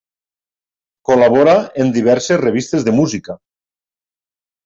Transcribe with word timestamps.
Col·labora 1.09 1.53
en 1.83 1.91
diverses 1.97 2.41
revistes 2.45 2.87
de 2.87 2.93
música. 3.01 3.39